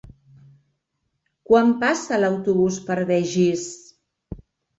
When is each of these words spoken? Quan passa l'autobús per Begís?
Quan 1.49 1.69
passa 1.83 2.19
l'autobús 2.23 2.81
per 2.89 2.97
Begís? 3.13 3.69